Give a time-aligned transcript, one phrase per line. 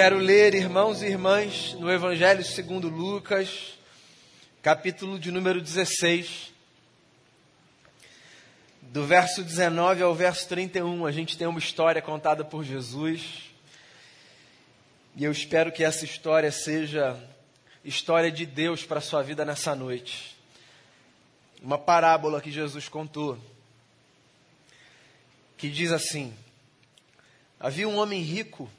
[0.00, 3.76] quero ler, irmãos e irmãs, no Evangelho segundo Lucas,
[4.62, 6.54] capítulo de número 16.
[8.80, 13.50] Do verso 19 ao verso 31, a gente tem uma história contada por Jesus.
[15.16, 17.20] E eu espero que essa história seja
[17.84, 20.36] história de Deus para a sua vida nessa noite.
[21.60, 23.36] Uma parábola que Jesus contou,
[25.56, 26.32] que diz assim:
[27.58, 28.70] Havia um homem rico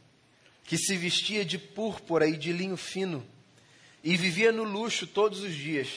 [0.70, 3.26] que se vestia de púrpura e de linho fino
[4.04, 5.90] e vivia no luxo todos os dias.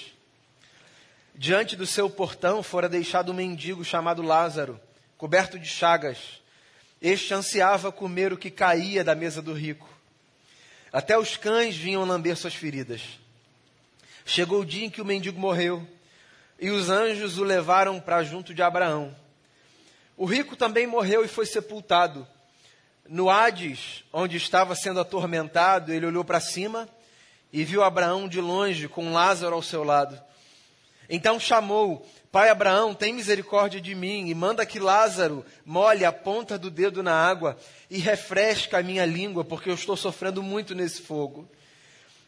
[1.34, 4.80] Diante do seu portão fora deixado um mendigo chamado Lázaro,
[5.18, 6.40] coberto de chagas.
[7.02, 9.86] Este ansiava comer o que caía da mesa do rico.
[10.90, 13.02] Até os cães vinham lamber suas feridas.
[14.24, 15.86] Chegou o dia em que o mendigo morreu,
[16.58, 19.14] e os anjos o levaram para junto de Abraão.
[20.16, 22.26] O rico também morreu e foi sepultado.
[23.08, 26.88] No Hades, onde estava sendo atormentado, ele olhou para cima
[27.52, 30.18] e viu Abraão de longe, com Lázaro ao seu lado.
[31.08, 36.56] Então chamou: Pai Abraão, tem misericórdia de mim e manda que Lázaro molhe a ponta
[36.56, 37.58] do dedo na água
[37.90, 41.46] e refresque a minha língua, porque eu estou sofrendo muito nesse fogo.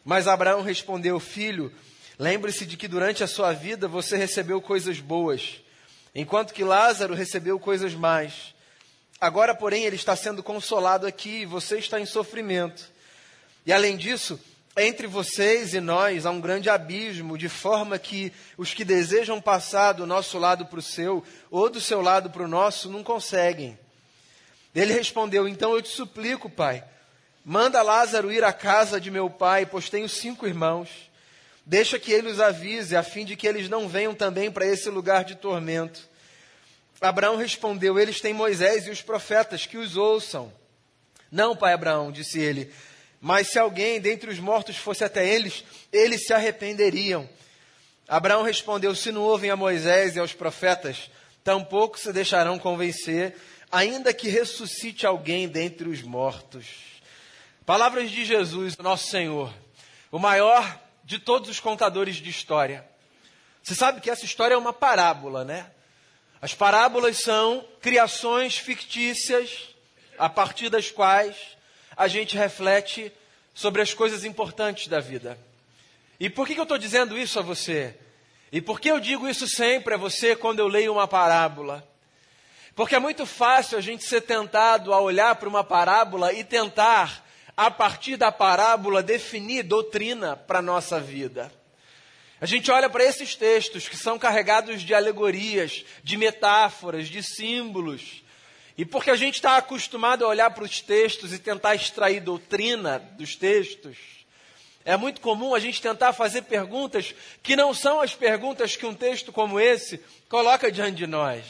[0.03, 1.73] Mas Abraão respondeu: Filho,
[2.19, 5.61] lembre-se de que durante a sua vida você recebeu coisas boas,
[6.13, 8.53] enquanto que Lázaro recebeu coisas más.
[9.25, 12.91] Agora, porém, ele está sendo consolado aqui e você está em sofrimento.
[13.65, 14.39] E além disso,
[14.77, 19.93] entre vocês e nós há um grande abismo, de forma que os que desejam passar
[19.93, 23.79] do nosso lado para o seu, ou do seu lado para o nosso, não conseguem.
[24.75, 26.83] Ele respondeu: Então eu te suplico, pai,
[27.43, 30.89] manda Lázaro ir à casa de meu pai, pois tenho cinco irmãos.
[31.65, 34.87] Deixa que ele os avise, a fim de que eles não venham também para esse
[34.87, 36.13] lugar de tormento.
[37.01, 40.51] Abraão respondeu: Eles têm Moisés e os profetas, que os ouçam.
[41.31, 42.71] Não, pai Abraão, disse ele
[43.25, 47.27] mas se alguém dentre os mortos fosse até eles, eles se arrependeriam.
[48.07, 51.09] Abraão respondeu: Se não ouvem a Moisés e aos profetas,
[51.43, 53.35] tampouco se deixarão convencer,
[53.71, 56.67] ainda que ressuscite alguém dentre os mortos.
[57.65, 59.51] Palavras de Jesus, nosso Senhor,
[60.11, 62.87] o maior de todos os contadores de história.
[63.63, 65.65] Você sabe que essa história é uma parábola, né?
[66.45, 69.69] As parábolas são criações fictícias
[70.15, 71.35] a partir das quais
[71.97, 73.11] a gente reflete
[73.51, 75.39] sobre as coisas importantes da vida.
[76.19, 77.97] E por que, eu estou dizendo isso a você?
[78.51, 81.83] E por que eu digo isso sempre a você quando eu leio uma parábola?
[82.75, 87.25] Porque é muito fácil a gente ser tentado a olhar para uma parábola e tentar,
[87.57, 91.51] a partir da parábola, definir doutrina para a nossa vida.
[92.45, 98.23] A gente olha para esses textos que são carregados de alegorias, de metáforas, de símbolos,
[98.77, 102.99] e porque a gente está acostumado a olhar para os textos e tentar extrair doutrina
[102.99, 103.97] dos textos,
[104.85, 108.93] é muito comum a gente tentar fazer perguntas que não são as perguntas que um
[108.93, 111.43] texto como esse coloca diante de nós.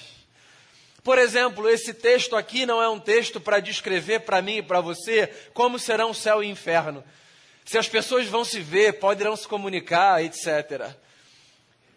[1.04, 4.80] Por exemplo, esse texto aqui não é um texto para descrever para mim e para
[4.80, 7.04] você como serão céu e o inferno.
[7.66, 10.96] Se as pessoas vão se ver, poderão se comunicar, etc.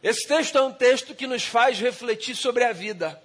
[0.02, 3.22] Esse texto é um texto que nos faz refletir sobre a vida.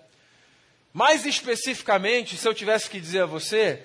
[0.91, 3.83] Mais especificamente, se eu tivesse que dizer a você,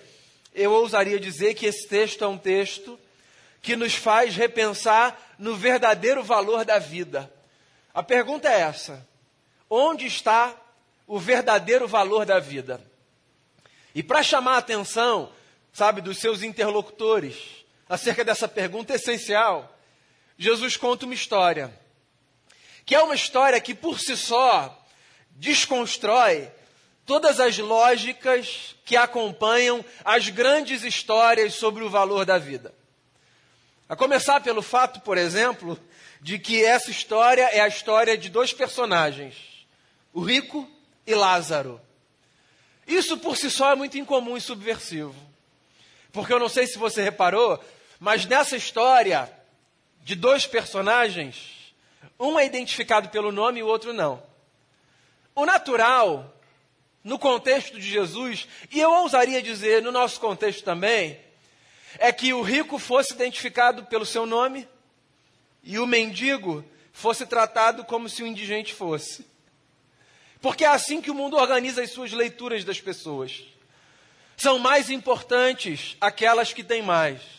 [0.52, 2.98] eu ousaria dizer que esse texto é um texto
[3.62, 7.32] que nos faz repensar no verdadeiro valor da vida.
[7.94, 9.06] A pergunta é essa:
[9.70, 10.54] onde está
[11.06, 12.80] o verdadeiro valor da vida?
[13.94, 15.32] E para chamar a atenção,
[15.72, 17.58] sabe, dos seus interlocutores
[17.88, 19.76] acerca dessa pergunta essencial,
[20.36, 21.72] Jesus conta uma história,
[22.84, 24.86] que é uma história que por si só
[25.30, 26.50] desconstrói
[27.06, 32.74] todas as lógicas que acompanham as grandes histórias sobre o valor da vida.
[33.88, 35.78] A começar pelo fato, por exemplo,
[36.20, 39.36] de que essa história é a história de dois personagens,
[40.12, 40.68] o rico
[41.06, 41.80] e Lázaro.
[42.86, 45.14] Isso por si só é muito incomum e subversivo.
[46.12, 47.62] Porque eu não sei se você reparou,
[47.98, 49.30] mas nessa história
[50.02, 51.74] de dois personagens,
[52.18, 54.22] um é identificado pelo nome e o outro não.
[55.34, 56.34] O natural
[57.02, 61.18] no contexto de Jesus, e eu ousaria dizer no nosso contexto também,
[61.98, 64.68] é que o rico fosse identificado pelo seu nome
[65.62, 69.26] e o mendigo fosse tratado como se o indigente fosse.
[70.40, 73.44] Porque é assim que o mundo organiza as suas leituras das pessoas.
[74.36, 77.37] São mais importantes aquelas que têm mais.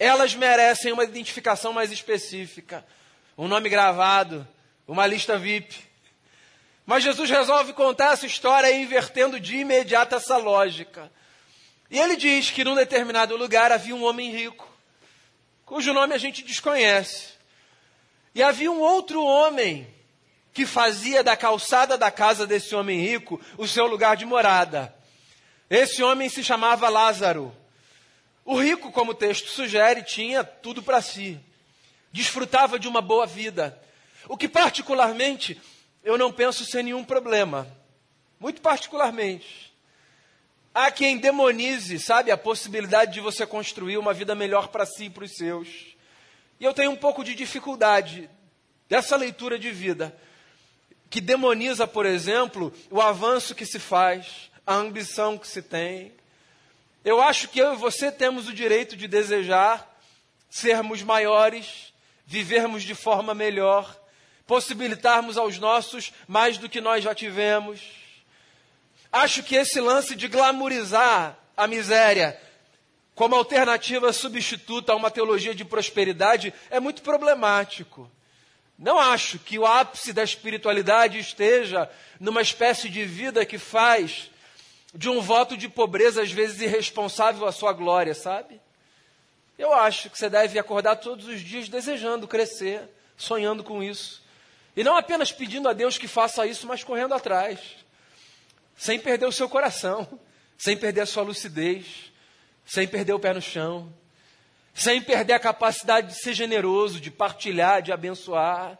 [0.00, 2.82] Elas merecem uma identificação mais específica,
[3.36, 4.48] um nome gravado,
[4.88, 5.76] uma lista VIP.
[6.86, 11.12] Mas Jesus resolve contar essa história invertendo de imediato essa lógica.
[11.90, 14.66] E ele diz que num determinado lugar havia um homem rico,
[15.66, 17.34] cujo nome a gente desconhece.
[18.34, 19.86] E havia um outro homem
[20.54, 24.94] que fazia da calçada da casa desse homem rico o seu lugar de morada.
[25.68, 27.54] Esse homem se chamava Lázaro.
[28.44, 31.38] O rico, como o texto sugere, tinha tudo para si.
[32.12, 33.80] Desfrutava de uma boa vida.
[34.28, 35.60] O que, particularmente,
[36.02, 37.66] eu não penso ser nenhum problema.
[38.38, 39.70] Muito particularmente.
[40.72, 45.10] Há quem demonize, sabe, a possibilidade de você construir uma vida melhor para si e
[45.10, 45.68] para os seus.
[46.60, 48.30] E eu tenho um pouco de dificuldade
[48.88, 50.16] dessa leitura de vida,
[51.08, 56.12] que demoniza, por exemplo, o avanço que se faz, a ambição que se tem.
[57.04, 59.90] Eu acho que eu e você temos o direito de desejar
[60.50, 61.94] sermos maiores,
[62.26, 63.98] vivermos de forma melhor,
[64.46, 67.80] possibilitarmos aos nossos mais do que nós já tivemos.
[69.10, 72.38] Acho que esse lance de glamorizar a miséria
[73.14, 78.10] como alternativa substituta a uma teologia de prosperidade é muito problemático.
[78.78, 84.29] Não acho que o ápice da espiritualidade esteja numa espécie de vida que faz
[84.94, 88.60] de um voto de pobreza, às vezes irresponsável, a sua glória, sabe?
[89.58, 94.22] Eu acho que você deve acordar todos os dias desejando crescer, sonhando com isso.
[94.76, 97.80] E não apenas pedindo a Deus que faça isso, mas correndo atrás
[98.80, 100.08] sem perder o seu coração,
[100.56, 102.10] sem perder a sua lucidez,
[102.64, 103.92] sem perder o pé no chão,
[104.72, 108.78] sem perder a capacidade de ser generoso, de partilhar, de abençoar.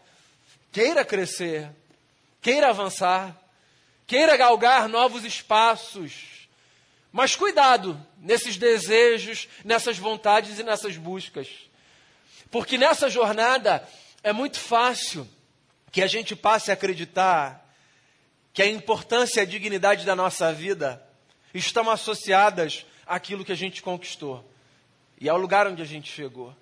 [0.72, 1.70] Queira crescer,
[2.40, 3.36] queira avançar,
[4.10, 6.48] queira galgar novos espaços.
[7.12, 11.46] Mas cuidado nesses desejos, nessas vontades e nessas buscas.
[12.50, 13.88] Porque nessa jornada
[14.24, 15.28] é muito fácil
[15.92, 17.64] que a gente passe a acreditar
[18.52, 21.00] que a importância e a dignidade da nossa vida
[21.54, 24.44] estão associadas àquilo que a gente conquistou
[25.20, 26.52] e ao lugar onde a gente chegou.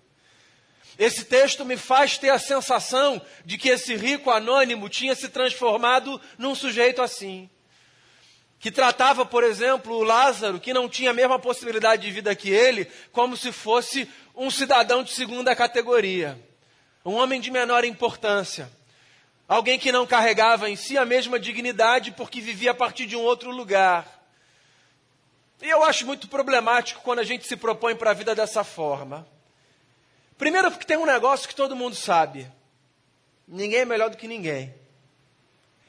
[0.99, 6.21] Esse texto me faz ter a sensação de que esse rico anônimo tinha se transformado
[6.37, 7.49] num sujeito assim.
[8.59, 12.50] Que tratava, por exemplo, o Lázaro, que não tinha a mesma possibilidade de vida que
[12.50, 16.37] ele, como se fosse um cidadão de segunda categoria,
[17.05, 18.69] um homem de menor importância.
[19.47, 23.23] Alguém que não carregava em si a mesma dignidade porque vivia a partir de um
[23.23, 24.21] outro lugar.
[25.62, 29.38] E eu acho muito problemático quando a gente se propõe para a vida dessa forma.
[30.38, 32.50] Primeiro, porque tem um negócio que todo mundo sabe:
[33.46, 34.73] ninguém é melhor do que ninguém.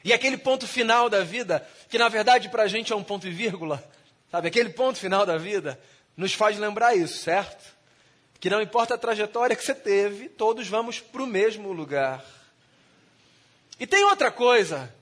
[0.03, 3.27] E aquele ponto final da vida, que na verdade para a gente é um ponto
[3.27, 3.83] e vírgula,
[4.31, 4.47] sabe?
[4.47, 5.79] Aquele ponto final da vida
[6.17, 7.77] nos faz lembrar isso, certo?
[8.39, 12.25] Que não importa a trajetória que você teve, todos vamos para o mesmo lugar.
[13.79, 14.93] E tem outra coisa.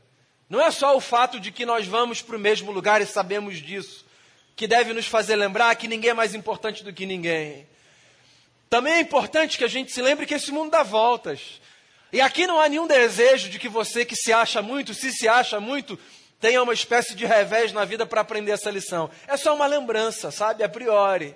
[0.49, 3.57] Não é só o fato de que nós vamos para o mesmo lugar e sabemos
[3.57, 4.05] disso,
[4.55, 7.67] que deve nos fazer lembrar que ninguém é mais importante do que ninguém.
[8.69, 11.61] Também é importante que a gente se lembre que esse mundo dá voltas.
[12.11, 15.27] E aqui não há nenhum desejo de que você que se acha muito, se se
[15.27, 15.97] acha muito,
[16.39, 19.09] tenha uma espécie de revés na vida para aprender essa lição.
[19.27, 21.35] É só uma lembrança, sabe, a priori,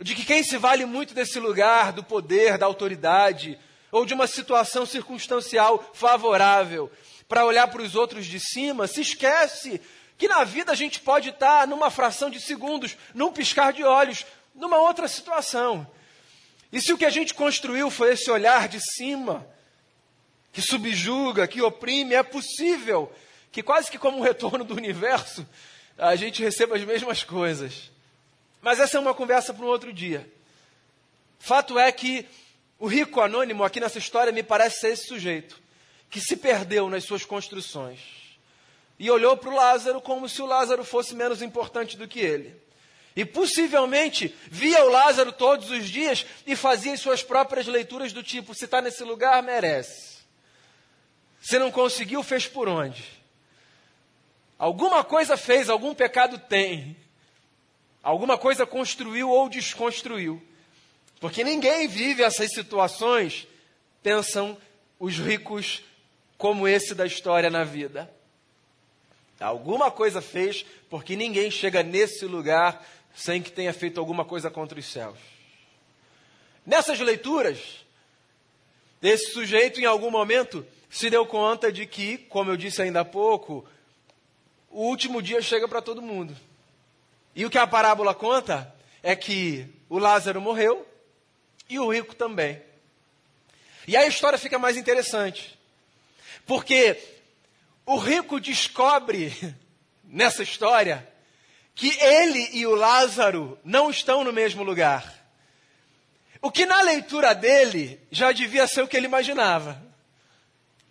[0.00, 3.58] de que quem se vale muito desse lugar, do poder, da autoridade,
[3.90, 6.90] ou de uma situação circunstancial favorável
[7.28, 9.80] para olhar para os outros de cima, se esquece
[10.16, 14.24] que na vida a gente pode estar numa fração de segundos, num piscar de olhos,
[14.54, 15.86] numa outra situação.
[16.72, 19.46] E se o que a gente construiu foi esse olhar de cima,
[20.52, 23.12] que subjuga, que oprime, é possível
[23.50, 25.46] que quase que como um retorno do universo,
[25.98, 27.90] a gente receba as mesmas coisas.
[28.62, 30.26] Mas essa é uma conversa para um outro dia.
[31.38, 32.26] Fato é que
[32.78, 35.60] o rico anônimo aqui nessa história me parece ser esse sujeito
[36.08, 38.00] que se perdeu nas suas construções
[38.98, 42.54] e olhou para o Lázaro como se o Lázaro fosse menos importante do que ele.
[43.14, 48.22] E possivelmente via o Lázaro todos os dias e fazia as suas próprias leituras do
[48.22, 50.22] tipo: se está nesse lugar, merece.
[51.40, 53.04] Se não conseguiu, fez por onde?
[54.58, 56.96] Alguma coisa fez, algum pecado tem.
[58.02, 60.42] Alguma coisa construiu ou desconstruiu.
[61.20, 63.46] Porque ninguém vive essas situações,
[64.02, 64.56] pensam
[64.98, 65.82] os ricos
[66.38, 68.10] como esse da história na vida.
[69.38, 74.78] Alguma coisa fez, porque ninguém chega nesse lugar sem que tenha feito alguma coisa contra
[74.78, 75.18] os céus.
[76.64, 77.84] Nessas leituras,
[79.02, 83.04] esse sujeito, em algum momento, se deu conta de que, como eu disse ainda há
[83.04, 83.66] pouco,
[84.70, 86.36] o último dia chega para todo mundo.
[87.34, 90.86] E o que a parábola conta é que o Lázaro morreu,
[91.68, 92.62] e o rico também.
[93.88, 95.58] E aí a história fica mais interessante,
[96.46, 97.02] porque
[97.86, 99.32] o rico descobre
[100.04, 101.08] nessa história
[101.74, 105.12] que ele e o Lázaro não estão no mesmo lugar.
[106.40, 109.80] O que na leitura dele já devia ser o que ele imaginava.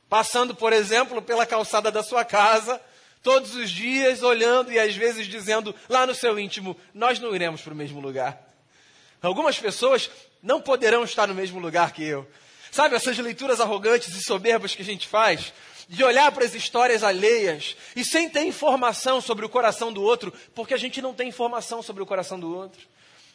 [0.10, 2.82] Passando, por exemplo, pela calçada da sua casa,
[3.22, 7.62] todos os dias, olhando e às vezes dizendo lá no seu íntimo: Nós não iremos
[7.62, 8.42] para o mesmo lugar.
[9.22, 10.10] Algumas pessoas
[10.42, 12.28] não poderão estar no mesmo lugar que eu.
[12.72, 15.54] Sabe, essas leituras arrogantes e soberbas que a gente faz,
[15.92, 20.34] de olhar para as histórias alheias e sem ter informação sobre o coração do outro,
[20.56, 22.88] porque a gente não tem informação sobre o coração do outro.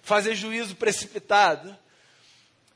[0.02, 1.76] Fazer juízo precipitado.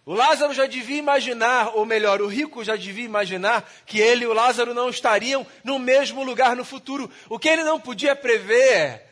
[0.05, 4.27] O Lázaro já devia imaginar, ou melhor, o rico já devia imaginar que ele e
[4.27, 7.11] o Lázaro não estariam no mesmo lugar no futuro.
[7.31, 9.07] O que ele não podia prever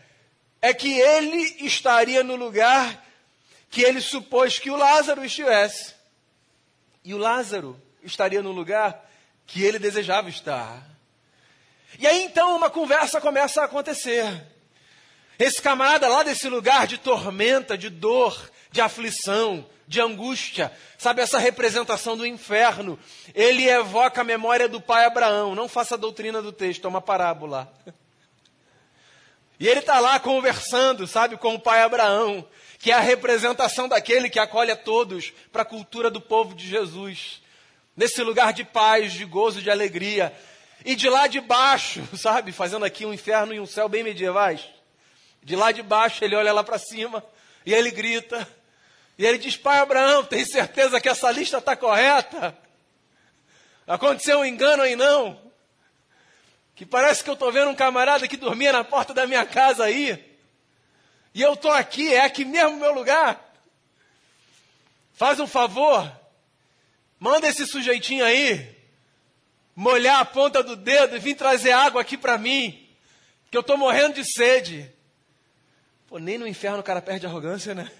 [0.60, 3.06] é que ele estaria no lugar
[3.70, 5.94] que ele supôs que o Lázaro estivesse.
[7.02, 9.07] E o Lázaro estaria no lugar
[9.48, 10.86] que ele desejava estar.
[11.98, 14.46] E aí então uma conversa começa a acontecer.
[15.38, 21.38] Esse camarada lá desse lugar de tormenta, de dor, de aflição, de angústia, sabe essa
[21.38, 22.98] representação do inferno,
[23.34, 25.54] ele evoca a memória do pai Abraão.
[25.54, 27.72] Não faça a doutrina do texto, é uma parábola.
[29.58, 32.46] E ele está lá conversando, sabe, com o pai Abraão,
[32.78, 36.68] que é a representação daquele que acolhe a todos para a cultura do povo de
[36.68, 37.40] Jesus
[37.98, 40.32] nesse lugar de paz, de gozo, de alegria.
[40.84, 44.64] E de lá de baixo, sabe, fazendo aqui um inferno e um céu bem medievais.
[45.42, 47.24] De lá de baixo ele olha lá para cima
[47.66, 48.48] e ele grita.
[49.18, 52.56] E ele diz: Pai Abraão, tem certeza que essa lista está correta?
[53.84, 55.40] Aconteceu um engano aí não?
[56.76, 59.84] Que parece que eu estou vendo um camarada que dormia na porta da minha casa
[59.84, 60.24] aí.
[61.34, 63.44] E eu estou aqui, é aqui mesmo meu lugar.
[65.14, 66.08] Faz um favor,
[67.18, 68.76] Manda esse sujeitinho aí
[69.74, 72.84] molhar a ponta do dedo e vir trazer água aqui para mim,
[73.48, 74.90] que eu estou morrendo de sede.
[76.08, 77.90] Pô, nem no inferno o cara perde arrogância, né?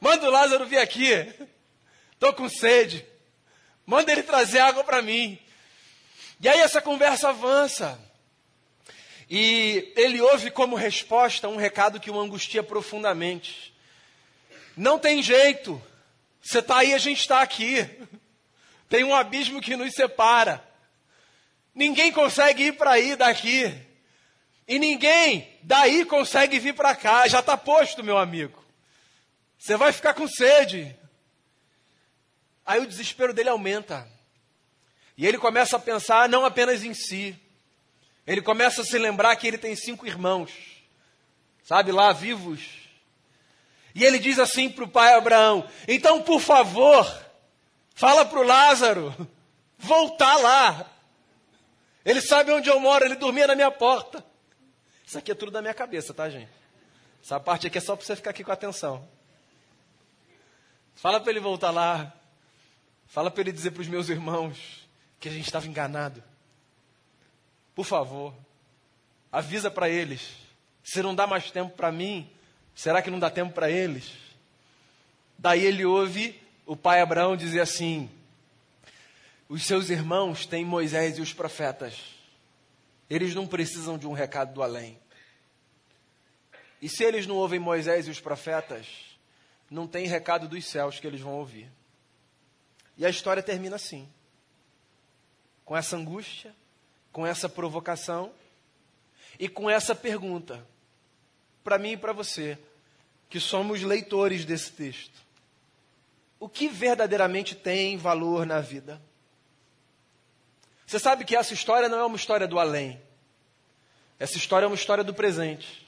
[0.00, 1.12] Manda o Lázaro vir aqui.
[2.12, 3.06] Estou com sede.
[3.86, 5.38] Manda ele trazer água para mim.
[6.40, 7.98] E aí essa conversa avança.
[9.30, 13.72] E ele ouve como resposta um recado que o angustia profundamente.
[14.76, 15.80] Não tem jeito.
[16.42, 17.88] Você está aí, a gente está aqui.
[18.88, 20.62] Tem um abismo que nos separa.
[21.72, 23.72] Ninguém consegue ir para aí daqui.
[24.66, 27.28] E ninguém daí consegue vir para cá.
[27.28, 28.62] Já está posto, meu amigo.
[29.56, 30.94] Você vai ficar com sede.
[32.66, 34.06] Aí o desespero dele aumenta.
[35.16, 37.38] E ele começa a pensar não apenas em si.
[38.26, 40.52] Ele começa a se lembrar que ele tem cinco irmãos.
[41.62, 42.81] Sabe lá, vivos
[43.94, 47.06] e ele diz assim para o pai Abraão: então, por favor,
[47.94, 49.14] fala para o Lázaro
[49.78, 50.86] voltar lá.
[52.04, 54.24] Ele sabe onde eu moro, ele dormia na minha porta.
[55.06, 56.50] Isso aqui é tudo da minha cabeça, tá, gente?
[57.22, 59.06] Essa parte aqui é só para você ficar aqui com atenção.
[60.96, 62.12] Fala para ele voltar lá.
[63.06, 64.88] Fala para ele dizer para os meus irmãos
[65.20, 66.22] que a gente estava enganado.
[67.74, 68.34] Por favor,
[69.30, 70.30] avisa para eles.
[70.82, 72.28] Se não dá mais tempo para mim,
[72.74, 74.12] Será que não dá tempo para eles?
[75.38, 78.10] Daí ele ouve o pai Abraão dizer assim:
[79.48, 81.94] Os seus irmãos têm Moisés e os profetas.
[83.10, 84.98] Eles não precisam de um recado do além.
[86.80, 88.86] E se eles não ouvem Moisés e os profetas,
[89.70, 91.70] não tem recado dos céus que eles vão ouvir.
[92.96, 94.08] E a história termina assim.
[95.64, 96.54] Com essa angústia,
[97.12, 98.32] com essa provocação
[99.38, 100.66] e com essa pergunta:
[101.62, 102.58] para mim e para você,
[103.28, 105.20] que somos leitores desse texto.
[106.38, 109.00] O que verdadeiramente tem valor na vida?
[110.86, 113.00] Você sabe que essa história não é uma história do além.
[114.18, 115.86] Essa história é uma história do presente.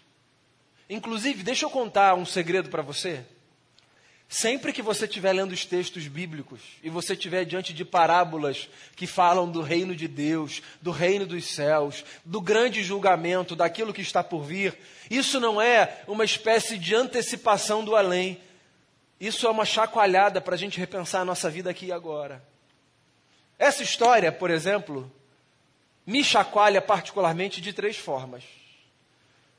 [0.88, 3.24] Inclusive, deixa eu contar um segredo para você.
[4.36, 9.06] Sempre que você estiver lendo os textos bíblicos e você estiver diante de parábolas que
[9.06, 14.24] falam do reino de Deus, do reino dos céus, do grande julgamento, daquilo que está
[14.24, 14.76] por vir,
[15.08, 18.40] isso não é uma espécie de antecipação do além.
[19.20, 22.42] Isso é uma chacoalhada para a gente repensar a nossa vida aqui e agora.
[23.56, 25.08] Essa história, por exemplo,
[26.04, 28.42] me chacoalha particularmente de três formas.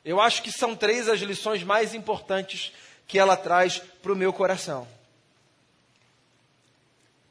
[0.04, 2.74] Eu acho que são três as lições mais importantes
[3.08, 4.88] que ela traz para o meu coração.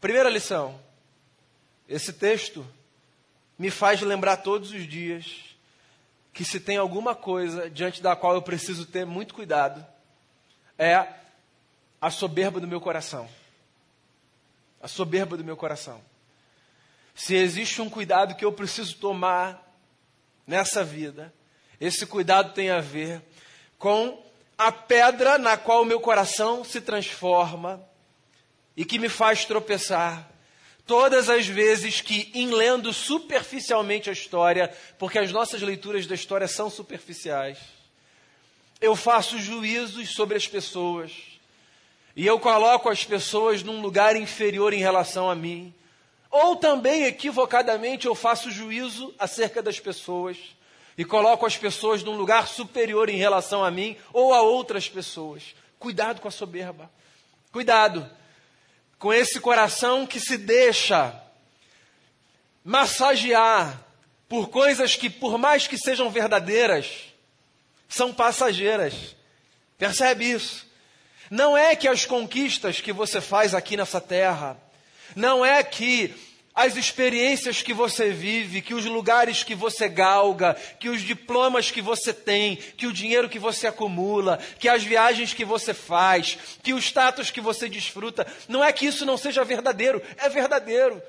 [0.00, 0.78] Primeira lição:
[1.88, 2.66] esse texto
[3.58, 5.56] me faz lembrar todos os dias
[6.32, 9.86] que se tem alguma coisa diante da qual eu preciso ter muito cuidado,
[10.76, 11.06] é
[12.00, 13.28] a soberba do meu coração.
[14.82, 16.02] A soberba do meu coração.
[17.14, 19.62] Se existe um cuidado que eu preciso tomar
[20.46, 21.32] nessa vida,
[21.80, 23.20] Esse cuidado tem a ver
[23.78, 24.22] com
[24.56, 27.84] a pedra na qual o meu coração se transforma
[28.76, 30.28] e que me faz tropeçar.
[30.86, 36.46] Todas as vezes que, em lendo superficialmente a história, porque as nossas leituras da história
[36.46, 37.58] são superficiais,
[38.80, 41.12] eu faço juízos sobre as pessoas
[42.14, 45.74] e eu coloco as pessoas num lugar inferior em relação a mim,
[46.30, 50.36] ou também equivocadamente eu faço juízo acerca das pessoas
[50.96, 55.54] e coloco as pessoas num lugar superior em relação a mim ou a outras pessoas.
[55.78, 56.90] Cuidado com a soberba.
[57.50, 58.08] Cuidado
[58.98, 61.14] com esse coração que se deixa
[62.64, 63.84] massagear
[64.28, 67.04] por coisas que, por mais que sejam verdadeiras,
[67.88, 69.14] são passageiras.
[69.76, 70.66] Percebe isso?
[71.30, 74.56] Não é que as conquistas que você faz aqui nessa terra,
[75.14, 76.14] não é que
[76.54, 81.82] as experiências que você vive, que os lugares que você galga, que os diplomas que
[81.82, 86.72] você tem, que o dinheiro que você acumula, que as viagens que você faz, que
[86.72, 91.02] o status que você desfruta, não é que isso não seja verdadeiro, é verdadeiro.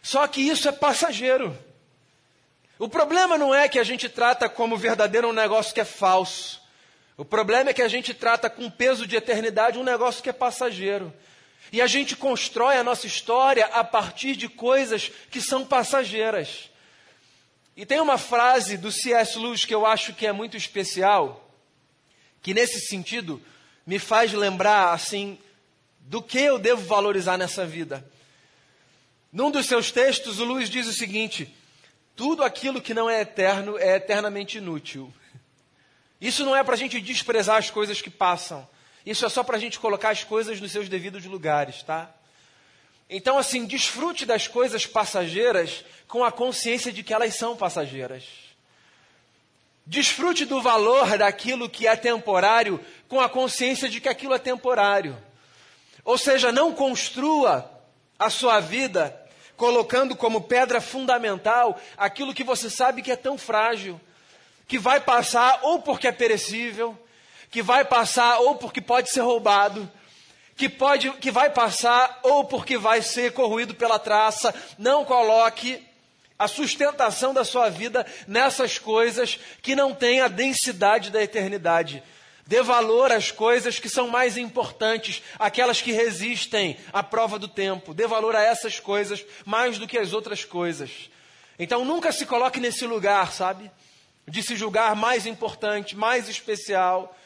[0.00, 1.58] Só que isso é passageiro.
[2.78, 6.62] O problema não é que a gente trata como verdadeiro um negócio que é falso.
[7.16, 10.32] O problema é que a gente trata com peso de eternidade um negócio que é
[10.32, 11.12] passageiro.
[11.72, 16.70] E a gente constrói a nossa história a partir de coisas que são passageiras.
[17.76, 19.38] E tem uma frase do C.S.
[19.38, 21.50] Lewis que eu acho que é muito especial,
[22.40, 23.42] que nesse sentido
[23.86, 25.38] me faz lembrar assim
[26.00, 28.08] do que eu devo valorizar nessa vida.
[29.32, 31.54] Num dos seus textos, o Lewis diz o seguinte:
[32.14, 35.12] tudo aquilo que não é eterno é eternamente inútil.
[36.18, 38.66] Isso não é para a gente desprezar as coisas que passam.
[39.06, 42.10] Isso é só para a gente colocar as coisas nos seus devidos lugares, tá?
[43.08, 48.24] Então, assim, desfrute das coisas passageiras com a consciência de que elas são passageiras.
[49.86, 55.16] Desfrute do valor daquilo que é temporário com a consciência de que aquilo é temporário.
[56.04, 57.70] Ou seja, não construa
[58.18, 59.16] a sua vida
[59.56, 64.00] colocando como pedra fundamental aquilo que você sabe que é tão frágil,
[64.66, 66.98] que vai passar ou porque é perecível,
[67.50, 69.90] que vai passar ou porque pode ser roubado,
[70.56, 74.54] que, pode, que vai passar ou porque vai ser corroído pela traça.
[74.78, 75.84] Não coloque
[76.38, 82.02] a sustentação da sua vida nessas coisas que não têm a densidade da eternidade.
[82.46, 87.92] Dê valor às coisas que são mais importantes, aquelas que resistem à prova do tempo.
[87.92, 91.10] Dê valor a essas coisas mais do que as outras coisas.
[91.58, 93.70] Então nunca se coloque nesse lugar, sabe?
[94.28, 97.16] De se julgar mais importante, mais especial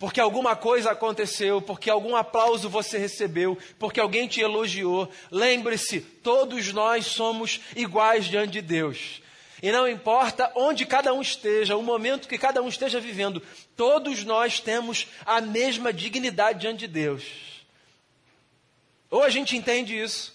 [0.00, 5.06] porque alguma coisa aconteceu, porque algum aplauso você recebeu, porque alguém te elogiou.
[5.30, 9.20] Lembre-se, todos nós somos iguais diante de Deus.
[9.62, 13.42] E não importa onde cada um esteja, o momento que cada um esteja vivendo,
[13.76, 17.22] todos nós temos a mesma dignidade diante de Deus.
[19.10, 20.34] Ou a gente entende isso,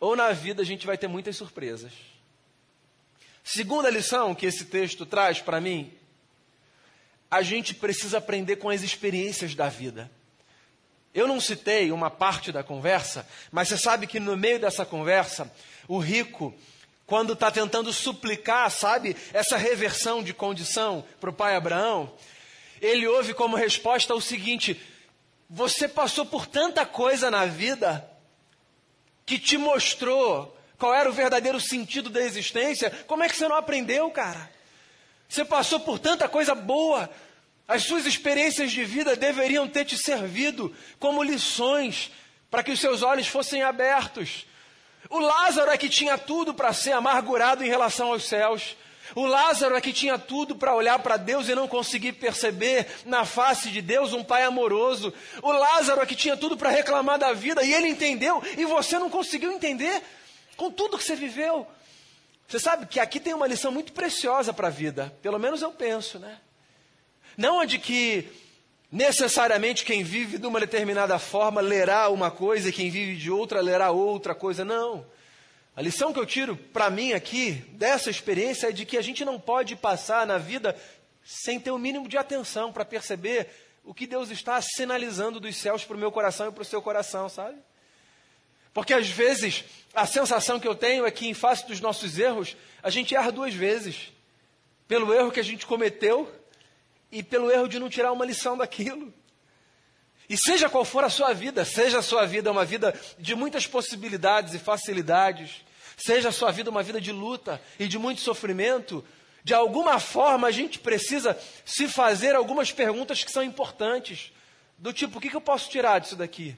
[0.00, 1.92] ou na vida a gente vai ter muitas surpresas.
[3.44, 5.99] Segunda lição que esse texto traz para mim
[7.30, 10.10] a gente precisa aprender com as experiências da vida.
[11.14, 15.52] Eu não citei uma parte da conversa, mas você sabe que no meio dessa conversa,
[15.88, 16.54] o rico,
[17.06, 22.12] quando está tentando suplicar, sabe, essa reversão de condição para o pai Abraão,
[22.80, 24.80] ele ouve como resposta o seguinte:
[25.48, 28.08] Você passou por tanta coisa na vida
[29.26, 33.56] que te mostrou qual era o verdadeiro sentido da existência, como é que você não
[33.56, 34.50] aprendeu, cara?
[35.30, 37.08] Você passou por tanta coisa boa.
[37.68, 42.10] As suas experiências de vida deveriam ter te servido como lições
[42.50, 44.44] para que os seus olhos fossem abertos.
[45.08, 48.76] O Lázaro é que tinha tudo para ser amargurado em relação aos céus.
[49.14, 53.24] O Lázaro é que tinha tudo para olhar para Deus e não conseguir perceber na
[53.24, 55.14] face de Deus um pai amoroso.
[55.42, 58.98] O Lázaro é que tinha tudo para reclamar da vida e ele entendeu e você
[58.98, 60.02] não conseguiu entender
[60.56, 61.68] com tudo que você viveu.
[62.50, 65.70] Você sabe que aqui tem uma lição muito preciosa para a vida, pelo menos eu
[65.70, 66.36] penso, né?
[67.36, 68.28] Não a de que
[68.90, 73.60] necessariamente quem vive de uma determinada forma lerá uma coisa e quem vive de outra
[73.60, 75.06] lerá outra coisa, não.
[75.76, 79.24] A lição que eu tiro para mim aqui dessa experiência é de que a gente
[79.24, 80.76] não pode passar na vida
[81.22, 83.46] sem ter o um mínimo de atenção para perceber
[83.84, 86.82] o que Deus está sinalizando dos céus para o meu coração e para o seu
[86.82, 87.56] coração, sabe?
[88.72, 92.56] Porque às vezes a sensação que eu tenho é que, em face dos nossos erros,
[92.82, 94.12] a gente erra duas vezes:
[94.86, 96.32] pelo erro que a gente cometeu
[97.10, 99.12] e pelo erro de não tirar uma lição daquilo.
[100.28, 103.66] E seja qual for a sua vida, seja a sua vida uma vida de muitas
[103.66, 105.64] possibilidades e facilidades,
[105.96, 109.04] seja a sua vida uma vida de luta e de muito sofrimento,
[109.42, 114.32] De alguma forma, a gente precisa se fazer algumas perguntas que são importantes.
[114.78, 116.56] Do tipo, o que, eu posso tirar disso daqui?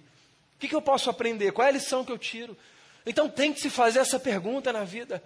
[0.62, 1.50] Que, que eu posso aprender?
[1.50, 2.56] Qual é a lição que eu tiro?
[3.04, 5.20] Então tem que se fazer essa pergunta na vida.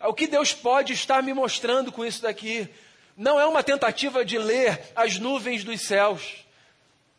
[0.00, 2.66] O que Deus pode estar me mostrando com isso daqui?
[3.14, 6.46] Não é uma tentativa de ler as nuvens dos céus.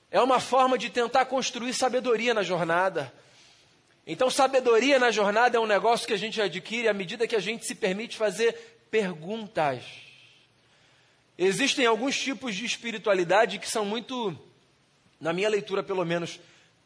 [0.10, 3.13] É uma forma de tentar construir sabedoria na jornada.
[4.08, 7.39] Então, sabedoria na jornada é um negócio que a gente adquire à medida que a
[7.39, 8.54] gente se permite fazer
[8.89, 9.84] perguntas.
[11.38, 14.36] Existem alguns tipos de espiritualidade que são muito,
[15.19, 16.39] na minha leitura pelo menos,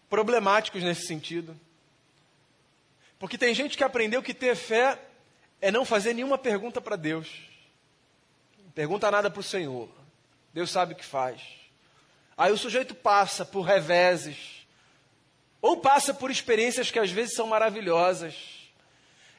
[0.10, 1.60] problemáticos nesse sentido.
[3.20, 5.00] Porque tem gente que aprendeu que ter fé
[5.62, 7.30] é não fazer nenhuma pergunta para Deus.
[8.74, 9.90] Pergunta nada para o Senhor.
[10.54, 11.42] Deus sabe o que faz.
[12.38, 14.68] Aí o sujeito passa por reveses,
[15.62, 18.36] ou passa por experiências que às vezes são maravilhosas,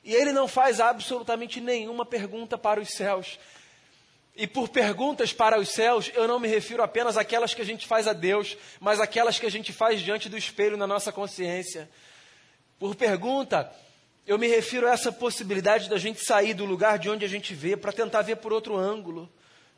[0.02, 3.38] e ele não faz absolutamente nenhuma pergunta para os céus.
[4.36, 7.86] E por perguntas para os céus, eu não me refiro apenas àquelas que a gente
[7.86, 11.88] faz a Deus, mas aquelas que a gente faz diante do espelho na nossa consciência.
[12.78, 13.72] Por pergunta,
[14.26, 17.54] eu me refiro a essa possibilidade da gente sair do lugar de onde a gente
[17.54, 19.26] vê para tentar ver por outro ângulo.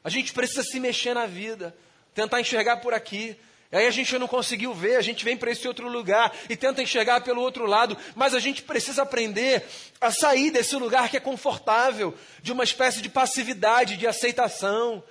[0.02, 1.76] A gente precisa se mexer na vida,
[2.12, 3.38] tentar enxergar por aqui,
[3.70, 6.56] e aí a gente não conseguiu ver, a gente vem para esse outro lugar e
[6.56, 9.62] tenta enxergar pelo outro lado, mas a gente precisa aprender
[10.00, 15.04] a sair desse lugar que é confortável, de uma espécie de passividade, de aceitação.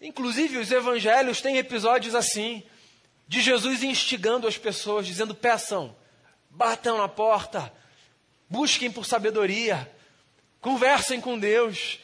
[0.00, 2.62] Inclusive, os evangelhos têm episódios assim,
[3.26, 5.96] de Jesus instigando as pessoas, dizendo: peçam,
[6.50, 7.72] batam na porta,
[8.48, 9.90] busquem por sabedoria,
[10.60, 11.98] conversem com Deus.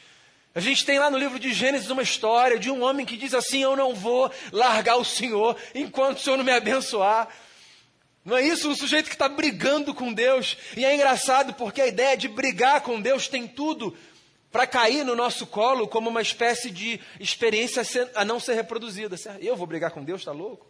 [0.58, 3.32] A gente tem lá no livro de Gênesis uma história de um homem que diz
[3.32, 7.28] assim: Eu não vou largar o Senhor enquanto o Senhor não me abençoar.
[8.24, 8.68] Não é isso?
[8.68, 10.58] Um sujeito que está brigando com Deus.
[10.76, 13.96] E é engraçado porque a ideia de brigar com Deus tem tudo
[14.50, 17.84] para cair no nosso colo como uma espécie de experiência
[18.16, 19.14] a não ser reproduzida.
[19.40, 20.66] Eu vou brigar com Deus, está louco?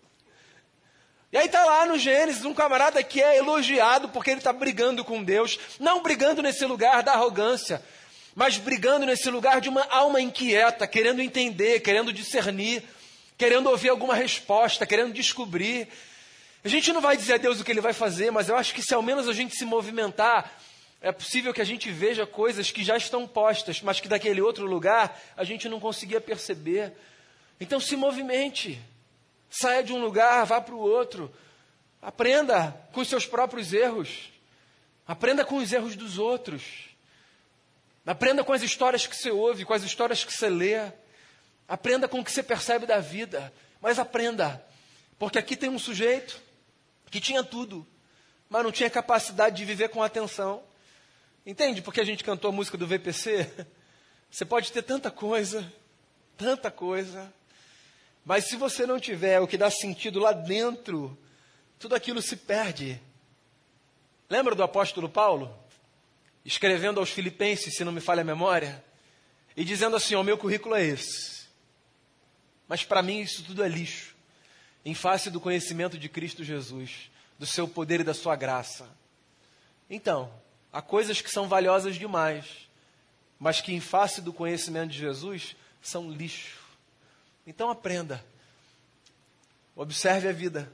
[1.33, 5.03] E aí está lá no Gênesis um camarada que é elogiado porque ele está brigando
[5.03, 7.83] com Deus, não brigando nesse lugar da arrogância,
[8.39, 12.85] mas brigando nesse lugar de uma alma inquieta, querendo entender, querendo discernir,
[13.37, 15.89] querendo ouvir alguma resposta, querendo descobrir.
[16.63, 18.73] A gente não vai dizer a Deus o que ele vai fazer, mas eu acho
[18.73, 20.57] que se ao menos a gente se movimentar,
[21.03, 24.67] é possível que a gente veja coisas que já estão postas, mas que daquele outro
[24.67, 26.93] lugar a gente não conseguia perceber.
[27.61, 28.81] Então se movimente,
[29.51, 31.29] saia de um lugar, vá para o outro,
[32.01, 34.31] aprenda com os seus próprios erros,
[35.09, 36.88] aprenda com os erros dos outros.
[38.09, 40.91] Aprenda com as histórias que você ouve, com as histórias que você lê.
[41.69, 43.53] Aprenda com o que você percebe da vida.
[43.83, 44.65] Mas aprenda.
[45.19, 46.41] Porque aqui tem um sujeito
[47.11, 47.87] que tinha tudo,
[48.49, 50.63] mas não tinha capacidade de viver com atenção.
[51.45, 53.67] Entende porque a gente cantou a música do VPC?
[54.31, 55.71] Você pode ter tanta coisa,
[56.35, 57.31] tanta coisa,
[58.25, 61.17] mas se você não tiver o que dá sentido lá dentro,
[61.79, 63.01] tudo aquilo se perde.
[64.29, 65.59] Lembra do apóstolo Paulo?
[66.45, 68.85] Escrevendo aos Filipenses, se não me falha a memória,
[69.57, 71.47] e dizendo assim: O meu currículo é esse.
[72.69, 74.15] Mas para mim isso tudo é lixo,
[74.85, 78.89] em face do conhecimento de Cristo Jesus, do seu poder e da sua graça.
[79.89, 80.31] Então,
[80.73, 82.69] há coisas que são valiosas demais,
[83.39, 86.59] mas que em face do conhecimento de Jesus são lixo.
[87.47, 88.23] Então aprenda,
[89.75, 90.71] observe a vida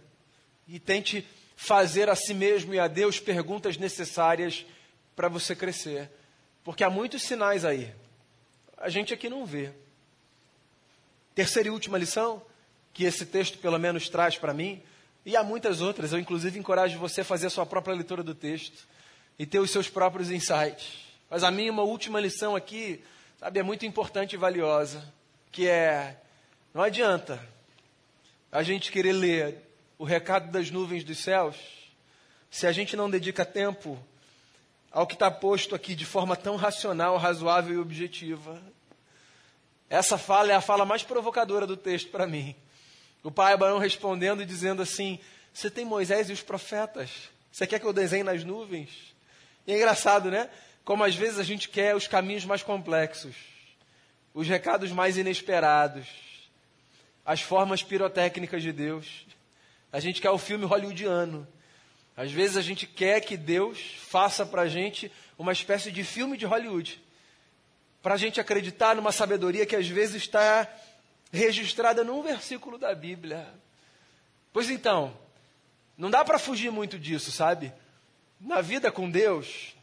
[0.67, 4.67] e tente fazer a si mesmo e a Deus perguntas necessárias
[5.15, 6.11] para você crescer.
[6.63, 7.93] Porque há muitos sinais aí.
[8.77, 9.71] A gente aqui não vê.
[11.35, 12.43] Terceira e última lição,
[12.93, 14.83] que esse texto pelo menos traz para mim,
[15.27, 18.35] e há muitas outras, eu inclusive encorajo você a fazer a sua própria leitura do
[18.35, 18.87] texto
[19.39, 20.99] e ter os seus próprios insights.
[21.31, 23.03] Mas a minha uma última lição aqui,
[23.39, 25.03] sabe, é muito importante e valiosa,
[25.51, 26.21] que é
[26.75, 27.41] não adianta
[28.51, 29.59] a gente querer ler
[29.99, 31.57] o recado das nuvens dos céus
[32.51, 33.99] se a gente não dedica tempo
[34.95, 38.63] ao que está posto aqui de forma tão racional, razoável e objetiva.
[39.91, 42.55] Essa fala é a fala mais provocadora do texto para mim.
[43.21, 45.19] O pai Abraão respondendo e dizendo assim:
[45.53, 47.11] Você tem Moisés e os profetas?
[47.51, 48.91] Você quer que eu desenhe nas nuvens?
[49.67, 50.49] E é engraçado, né?
[50.85, 53.35] Como às vezes a gente quer os caminhos mais complexos,
[54.33, 56.07] os recados mais inesperados,
[57.27, 59.27] as formas pirotécnicas de Deus.
[59.91, 61.49] A gente quer o filme hollywoodiano.
[62.17, 66.37] Às vezes a gente quer que Deus faça para a gente uma espécie de filme
[66.37, 67.03] de Hollywood.
[68.03, 70.69] Para a gente acreditar numa sabedoria que às vezes está
[71.33, 73.49] registrada num versículo da Bíblia.
[74.53, 75.17] Pois então,
[75.99, 77.73] não dá para fugir muito disso, sabe?
[78.41, 79.75] Na vida com Deus,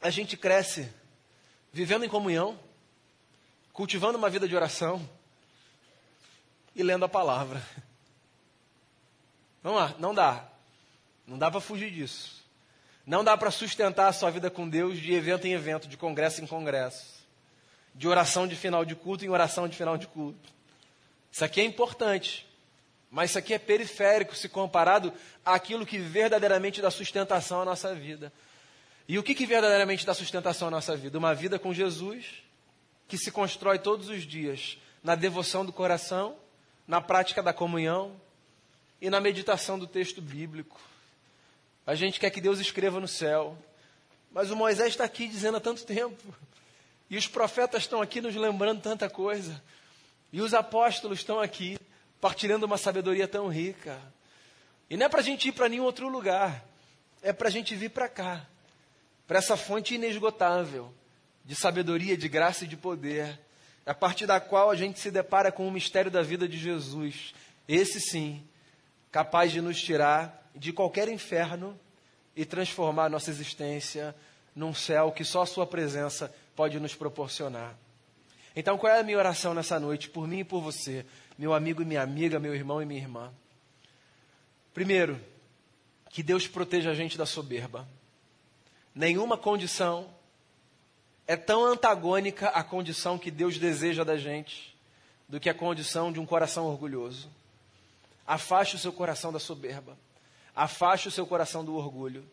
[0.00, 0.90] a gente cresce
[1.72, 2.58] vivendo em comunhão,
[3.72, 5.08] cultivando uma vida de oração
[6.74, 7.62] e lendo a palavra.
[9.62, 10.51] Vamos lá, não dá.
[11.26, 12.42] Não dá para fugir disso.
[13.06, 16.42] Não dá para sustentar a sua vida com Deus de evento em evento, de congresso
[16.42, 17.26] em congresso,
[17.94, 20.50] de oração de final de culto em oração de final de culto.
[21.30, 22.46] Isso aqui é importante,
[23.10, 25.12] mas isso aqui é periférico se comparado
[25.44, 28.32] àquilo que verdadeiramente dá sustentação à nossa vida.
[29.08, 31.18] E o que, que verdadeiramente dá sustentação à nossa vida?
[31.18, 32.42] Uma vida com Jesus,
[33.08, 36.36] que se constrói todos os dias na devoção do coração,
[36.86, 38.20] na prática da comunhão
[39.00, 40.80] e na meditação do texto bíblico.
[41.86, 43.58] A gente quer que Deus escreva no céu,
[44.30, 46.34] mas o Moisés está aqui dizendo há tanto tempo,
[47.10, 49.60] e os profetas estão aqui nos lembrando tanta coisa,
[50.32, 51.76] e os apóstolos estão aqui
[52.20, 54.00] partilhando uma sabedoria tão rica.
[54.88, 56.64] E não é para a gente ir para nenhum outro lugar,
[57.20, 58.46] é para a gente vir para cá.
[59.26, 60.92] Para essa fonte inesgotável
[61.44, 63.40] de sabedoria, de graça e de poder,
[63.84, 67.34] a partir da qual a gente se depara com o mistério da vida de Jesus.
[67.66, 68.42] Esse sim,
[69.10, 71.78] capaz de nos tirar de qualquer inferno
[72.36, 74.14] e transformar nossa existência
[74.54, 77.76] num céu que só a Sua presença pode nos proporcionar.
[78.54, 81.06] Então, qual é a minha oração nessa noite, por mim e por você,
[81.38, 83.32] meu amigo e minha amiga, meu irmão e minha irmã?
[84.74, 85.18] Primeiro,
[86.10, 87.88] que Deus proteja a gente da soberba.
[88.94, 90.08] Nenhuma condição
[91.26, 94.76] é tão antagônica à condição que Deus deseja da gente
[95.26, 97.30] do que a condição de um coração orgulhoso.
[98.26, 99.96] Afaste o seu coração da soberba.
[100.54, 102.24] Afaste o seu coração do orgulho.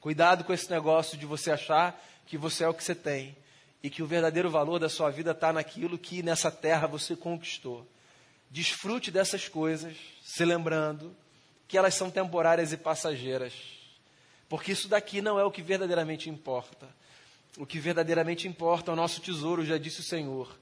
[0.00, 3.36] Cuidado com esse negócio de você achar que você é o que você tem
[3.82, 7.86] e que o verdadeiro valor da sua vida está naquilo que nessa terra você conquistou.
[8.50, 11.14] Desfrute dessas coisas, se lembrando
[11.66, 13.52] que elas são temporárias e passageiras.
[14.48, 16.88] Porque isso daqui não é o que verdadeiramente importa.
[17.56, 20.56] O que verdadeiramente importa é o nosso tesouro, já disse o Senhor.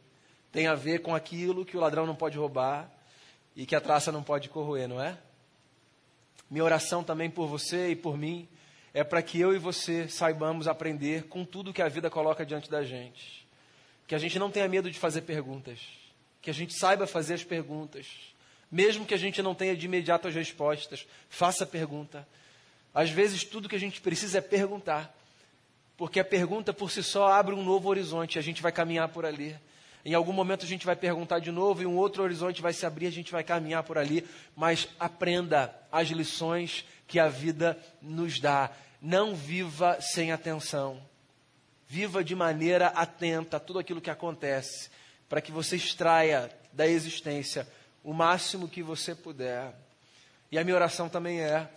[0.51, 2.91] Tem a ver com aquilo que o ladrão não pode roubar
[3.55, 5.19] e que a traça não pode corroer, não é?
[6.53, 8.47] Minha oração também por você e por mim
[8.93, 12.71] é para que eu e você saibamos aprender com tudo que a vida coloca diante
[12.71, 13.49] da gente.
[14.07, 15.79] Que a gente não tenha medo de fazer perguntas.
[16.43, 18.07] Que a gente saiba fazer as perguntas.
[18.71, 22.29] Mesmo que a gente não tenha de imediato as respostas, faça a pergunta.
[22.93, 25.11] Às vezes, tudo que a gente precisa é perguntar,
[25.97, 29.25] porque a pergunta por si só abre um novo horizonte, a gente vai caminhar por
[29.25, 29.57] ali.
[30.05, 32.85] Em algum momento a gente vai perguntar de novo e um outro horizonte vai se
[32.85, 38.41] abrir, a gente vai caminhar por ali, mas aprenda as lições que a vida nos
[38.41, 38.71] dá.
[39.01, 41.01] Não viva sem atenção.
[41.87, 44.91] Viva de maneira atenta a tudo aquilo que acontece,
[45.29, 47.69] para que você extraia da existência
[48.03, 49.73] o máximo que você puder.
[50.51, 51.69] E a minha oração também é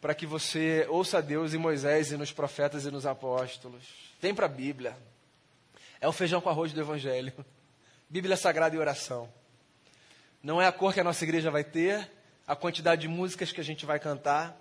[0.00, 3.84] para que você ouça Deus em Moisés e nos profetas e nos apóstolos.
[4.20, 4.96] Vem para a Bíblia.
[6.00, 7.32] É o feijão com arroz do Evangelho.
[8.10, 9.28] Bíblia Sagrada e oração.
[10.42, 12.10] Não é a cor que a nossa igreja vai ter,
[12.46, 14.56] a quantidade de músicas que a gente vai cantar,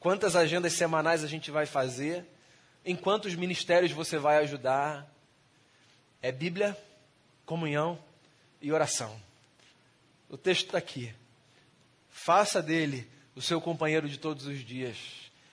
[0.00, 2.24] quantas agendas semanais a gente vai fazer,
[2.84, 5.06] em quantos ministérios você vai ajudar.
[6.22, 6.74] É Bíblia,
[7.44, 7.98] comunhão
[8.62, 9.20] e oração.
[10.30, 11.12] O texto está aqui.
[12.08, 14.96] Faça dele o seu companheiro de todos os dias.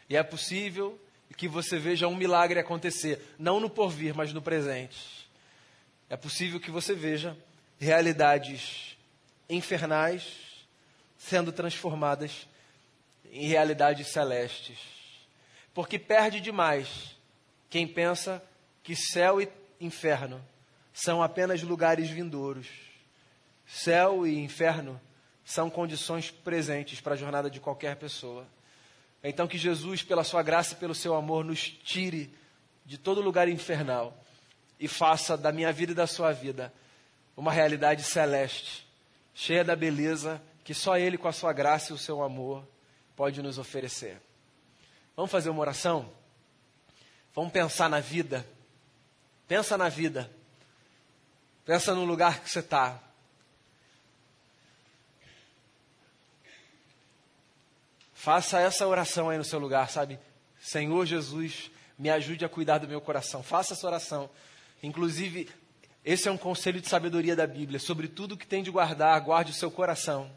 [0.09, 0.97] E é possível
[1.35, 5.22] que você veja um milagre acontecer, não no porvir, mas no presente.
[6.13, 7.35] É possível que você veja
[7.79, 8.95] realidades
[9.49, 10.67] infernais
[11.17, 12.47] sendo transformadas
[13.31, 14.77] em realidades celestes.
[15.73, 17.17] Porque perde demais
[17.67, 18.43] quem pensa
[18.83, 19.49] que céu e
[19.81, 20.39] inferno
[20.93, 22.67] são apenas lugares vindouros.
[23.65, 25.01] Céu e inferno
[25.43, 28.45] são condições presentes para a jornada de qualquer pessoa.
[29.23, 32.31] Então, que Jesus, pela sua graça e pelo seu amor, nos tire
[32.85, 34.23] de todo lugar infernal
[34.83, 36.73] e faça da minha vida e da sua vida
[37.37, 38.85] uma realidade celeste,
[39.33, 42.67] cheia da beleza que só Ele, com a sua graça e o seu amor,
[43.15, 44.21] pode nos oferecer.
[45.15, 46.11] Vamos fazer uma oração?
[47.33, 48.45] Vamos pensar na vida.
[49.47, 50.29] Pensa na vida.
[51.63, 52.99] Pensa no lugar que você está.
[58.13, 60.19] Faça essa oração aí no seu lugar, sabe?
[60.59, 63.41] Senhor Jesus, me ajude a cuidar do meu coração.
[63.41, 64.29] Faça essa oração.
[64.83, 65.49] Inclusive,
[66.03, 67.79] esse é um conselho de sabedoria da Bíblia.
[67.79, 70.29] Sobre tudo que tem de guardar, guarde o seu coração.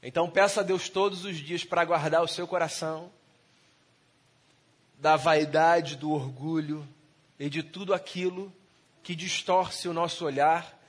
[0.00, 3.10] Então, peça a Deus todos os dias para guardar o seu coração
[5.00, 6.86] da vaidade, do orgulho
[7.38, 8.52] e de tudo aquilo
[9.02, 10.80] que distorce o nosso olhar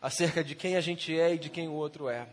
[0.00, 2.28] acerca de quem a gente é e de quem o outro é.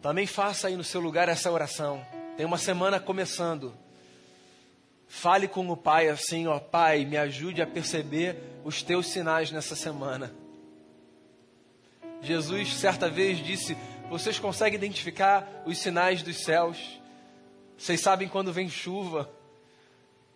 [0.00, 2.06] Também faça aí no seu lugar essa oração.
[2.36, 3.81] Tem uma semana começando.
[5.14, 9.76] Fale com o Pai assim, ó Pai, me ajude a perceber os teus sinais nessa
[9.76, 10.34] semana.
[12.22, 13.76] Jesus certa vez disse:
[14.08, 16.98] Vocês conseguem identificar os sinais dos céus?
[17.76, 19.30] Vocês sabem quando vem chuva?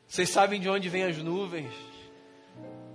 [0.07, 1.73] Vocês sabem de onde vêm as nuvens?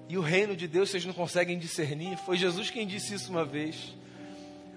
[0.07, 2.15] E o reino de Deus vocês não conseguem discernir?
[2.17, 3.97] Foi Jesus quem disse isso uma vez.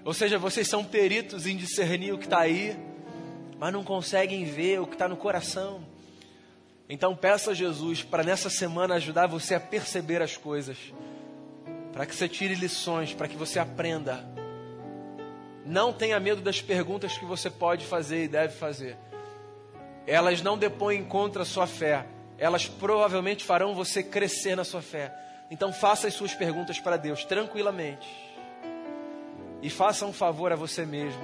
[0.03, 2.75] Ou seja, vocês são peritos em discernir o que está aí,
[3.59, 5.93] mas não conseguem ver o que está no coração.
[6.87, 10.77] Então peça a Jesus para nessa semana ajudar você a perceber as coisas,
[11.91, 14.23] para que você tire lições, para que você aprenda.
[15.65, 18.97] Não tenha medo das perguntas que você pode fazer e deve fazer.
[20.05, 22.05] Elas não depõem contra a sua fé,
[22.37, 25.11] elas provavelmente farão você crescer na sua fé.
[25.49, 28.07] Então faça as suas perguntas para Deus tranquilamente.
[29.61, 31.23] E faça um favor a você mesmo.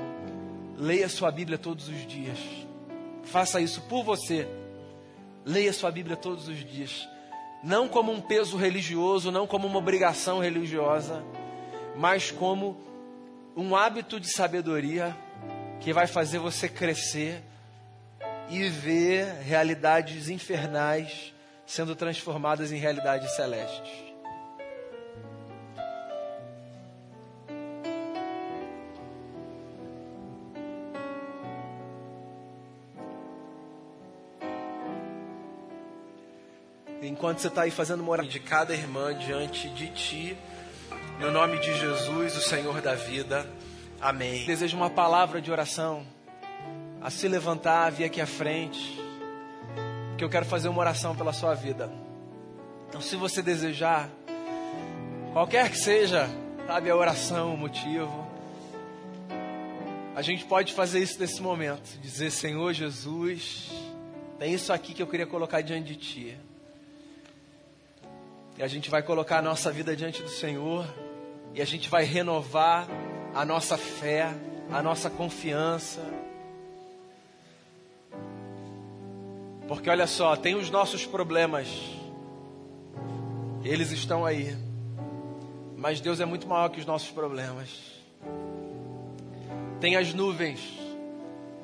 [0.75, 2.39] Leia sua Bíblia todos os dias.
[3.23, 4.47] Faça isso por você
[5.45, 7.07] Leia sua Bíblia todos os dias.
[7.63, 11.23] Não como um peso religioso, não como uma obrigação religiosa,
[11.95, 12.77] mas como
[13.55, 15.15] um hábito de sabedoria
[15.79, 17.43] que vai fazer você crescer
[18.49, 21.33] e ver realidades infernais
[21.65, 24.10] sendo transformadas em realidades celestes.
[37.11, 40.37] Enquanto você está aí fazendo morar de cada irmã diante de ti,
[41.19, 43.45] no nome de Jesus, o Senhor da vida.
[43.99, 44.45] Amém.
[44.45, 46.05] Desejo uma palavra de oração,
[47.01, 48.97] a se levantar, vir aqui à frente,
[50.09, 51.91] porque eu quero fazer uma oração pela sua vida.
[52.87, 54.09] Então, se você desejar,
[55.33, 56.29] qualquer que seja,
[56.65, 58.25] sabe, a oração, o motivo,
[60.15, 63.69] a gente pode fazer isso nesse momento, dizer: Senhor Jesus,
[64.39, 66.37] tem isso aqui que eu queria colocar diante de ti.
[68.57, 70.85] E a gente vai colocar a nossa vida diante do Senhor.
[71.53, 72.87] E a gente vai renovar
[73.33, 74.33] a nossa fé,
[74.71, 76.01] a nossa confiança.
[79.67, 81.67] Porque olha só, tem os nossos problemas.
[83.63, 84.55] Eles estão aí.
[85.77, 87.69] Mas Deus é muito maior que os nossos problemas.
[89.79, 90.59] Tem as nuvens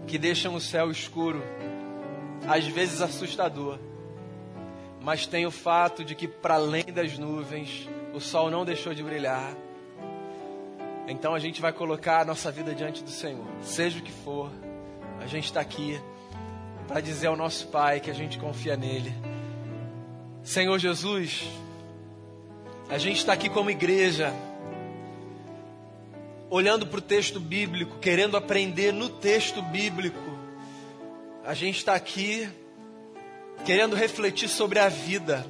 [0.07, 1.43] que deixam o céu escuro,
[2.47, 3.77] às vezes assustador
[5.07, 9.01] mas tem o fato de que, para além das nuvens, o sol não deixou de
[9.01, 9.55] brilhar.
[11.07, 14.51] Então a gente vai colocar a nossa vida diante do Senhor, seja o que for,
[15.21, 15.97] a gente está aqui
[16.89, 19.13] para dizer ao nosso Pai que a gente confia nele.
[20.43, 21.45] Senhor Jesus,
[22.89, 24.33] a gente está aqui como igreja,
[26.49, 30.37] olhando para o texto bíblico, querendo aprender no texto bíblico.
[31.45, 32.49] A gente está aqui
[33.65, 35.45] querendo refletir sobre a vida.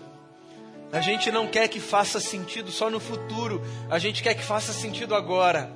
[0.91, 4.71] A gente não quer que faça sentido só no futuro, a gente quer que faça
[4.71, 5.69] sentido agora.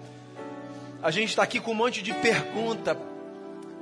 [1.03, 2.97] A gente está aqui com um monte de pergunta,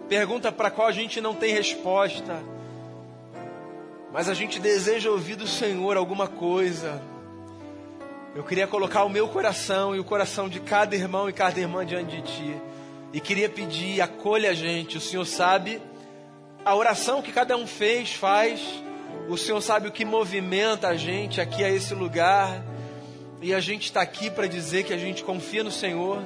[0.08, 2.42] pergunta para qual a gente não tem resposta,
[4.12, 7.02] mas a gente deseja ouvir do Senhor alguma coisa.
[8.36, 11.86] Eu queria colocar o meu coração e o coração de cada irmão e cada irmã
[11.86, 12.56] diante de Ti,
[13.14, 15.82] e queria pedir, acolha a gente, o Senhor sabe
[16.64, 18.60] a oração que cada um fez, faz.
[19.28, 22.64] O Senhor sabe o que movimenta a gente aqui a esse lugar.
[23.42, 26.22] E a gente está aqui para dizer que a gente confia no Senhor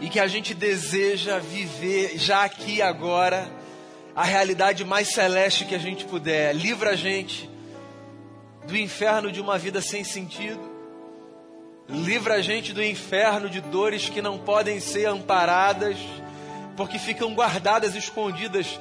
[0.00, 3.48] e que a gente deseja viver já aqui agora
[4.16, 6.54] a realidade mais celeste que a gente puder.
[6.54, 7.48] Livra a gente
[8.66, 10.72] do inferno de uma vida sem sentido.
[11.88, 15.98] Livra a gente do inferno de dores que não podem ser amparadas,
[16.76, 18.80] porque ficam guardadas, escondidas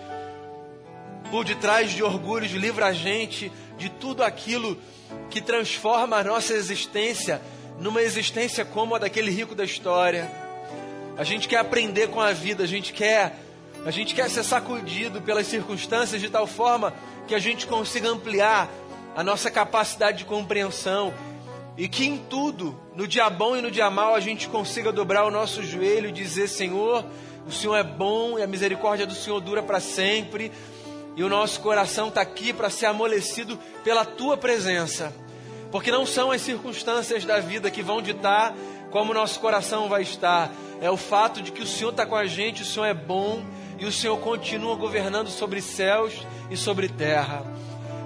[1.31, 4.77] por detrás de orgulhos, livra a gente de tudo aquilo
[5.29, 7.41] que transforma a nossa existência
[7.79, 10.29] numa existência como a daquele rico da história.
[11.17, 13.39] A gente quer aprender com a vida, a gente quer,
[13.85, 16.93] a gente quer ser sacudido pelas circunstâncias de tal forma
[17.27, 18.69] que a gente consiga ampliar
[19.15, 21.13] a nossa capacidade de compreensão
[21.77, 25.25] e que em tudo, no dia bom e no dia mal, a gente consiga dobrar
[25.25, 27.05] o nosso joelho e dizer: Senhor,
[27.47, 30.51] o Senhor é bom e a misericórdia do Senhor dura para sempre.
[31.15, 35.13] E o nosso coração está aqui para ser amolecido pela tua presença.
[35.71, 38.53] Porque não são as circunstâncias da vida que vão ditar
[38.91, 40.51] como o nosso coração vai estar.
[40.81, 43.43] É o fato de que o Senhor está com a gente, o Senhor é bom
[43.79, 46.13] e o Senhor continua governando sobre céus
[46.49, 47.43] e sobre terra.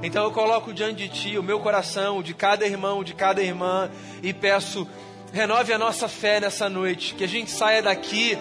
[0.01, 3.89] Então eu coloco diante de Ti o meu coração, de cada irmão, de cada irmã,
[4.21, 4.87] e peço,
[5.33, 8.37] renove a nossa fé nessa noite, que a gente saia daqui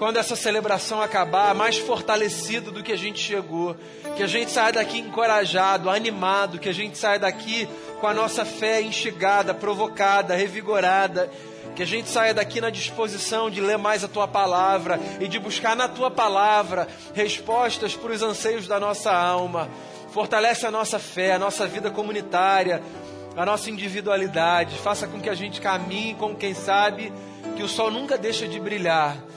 [0.00, 3.76] quando essa celebração acabar, mais fortalecido do que a gente chegou.
[4.16, 7.68] Que a gente saia daqui encorajado, animado, que a gente saia daqui
[8.00, 11.30] com a nossa fé instigada, provocada, revigorada.
[11.76, 15.38] Que a gente saia daqui na disposição de ler mais a tua palavra e de
[15.38, 19.68] buscar na tua palavra respostas para os anseios da nossa alma.
[20.12, 22.82] Fortalece a nossa fé, a nossa vida comunitária,
[23.36, 24.78] a nossa individualidade.
[24.78, 27.12] Faça com que a gente caminhe como quem sabe
[27.54, 29.28] que o sol nunca deixa de brilhar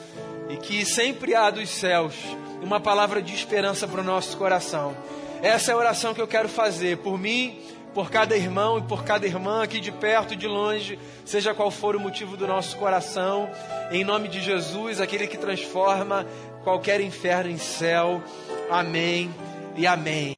[0.53, 2.13] e que sempre há dos céus
[2.61, 4.95] uma palavra de esperança para o nosso coração.
[5.41, 7.59] Essa é a oração que eu quero fazer por mim,
[7.93, 11.71] por cada irmão e por cada irmã aqui de perto e de longe, seja qual
[11.71, 13.49] for o motivo do nosso coração,
[13.91, 16.25] em nome de Jesus, aquele que transforma
[16.63, 18.21] qualquer inferno em céu.
[18.69, 19.33] Amém
[19.75, 20.31] e amém.